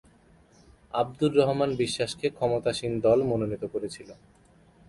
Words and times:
আবদুর 0.93 1.31
রহমান 1.35 1.71
বিশ্বাসকে 1.75 2.27
ক্ষমতাসীন 2.29 2.93
দল 2.99 3.19
মনোনীত 3.23 3.63
করেছিল। 3.65 4.09